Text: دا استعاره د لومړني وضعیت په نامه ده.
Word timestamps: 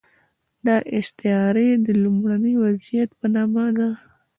دا 0.65 0.75
استعاره 0.97 1.67
د 1.85 1.87
لومړني 2.03 2.53
وضعیت 2.63 3.09
په 3.19 3.25
نامه 3.35 3.65
ده. 3.77 3.89